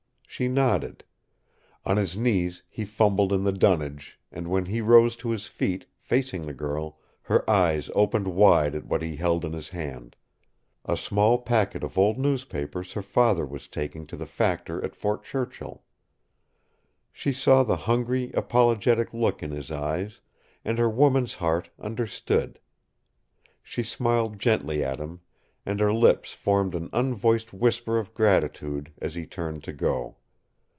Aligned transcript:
She 0.27 0.47
nodded. 0.47 1.03
On 1.85 1.97
his 1.97 2.15
knees 2.15 2.63
he 2.69 2.85
fumbled 2.85 3.33
in 3.33 3.43
the 3.43 3.51
dunnage, 3.51 4.17
and 4.31 4.47
when 4.47 4.65
he 4.65 4.79
rose 4.79 5.15
to 5.17 5.29
his 5.29 5.45
feet, 5.45 5.85
facing 5.97 6.45
the 6.45 6.53
girl, 6.53 6.97
her 7.23 7.47
eyes 7.49 7.91
opened 7.93 8.29
wide 8.29 8.73
at 8.73 8.85
what 8.85 9.01
he 9.01 9.17
held 9.17 9.43
in 9.43 9.51
his 9.51 9.69
hand 9.69 10.15
a 10.85 10.95
small 10.95 11.37
packet 11.37 11.83
of 11.83 11.97
old 11.97 12.17
newspapers 12.17 12.93
her 12.93 13.01
father 13.01 13.45
was 13.45 13.67
taking 13.67 14.07
to 14.07 14.15
the 14.15 14.25
factor 14.25 14.83
at 14.85 14.95
Fort 14.95 15.25
Churchill. 15.25 15.83
She 17.11 17.33
saw 17.33 17.61
the 17.61 17.75
hungry, 17.77 18.31
apologetic 18.33 19.13
look 19.13 19.43
in 19.43 19.51
his 19.51 19.69
eyes, 19.69 20.21
and 20.63 20.79
her 20.79 20.89
woman's 20.89 21.35
heart 21.35 21.69
understood. 21.77 22.57
She 23.61 23.83
smiled 23.83 24.39
gently 24.39 24.81
at 24.81 24.97
him, 24.99 25.19
and 25.65 25.81
her 25.81 25.93
lips 25.93 26.33
formed 26.33 26.73
an 26.73 26.89
unvoiced 26.93 27.51
whisper 27.53 27.99
of 27.99 28.13
gratitude 28.13 28.93
as 28.99 29.13
he 29.13 29.25
turned 29.27 29.63
to 29.65 29.73
go. 29.73 30.15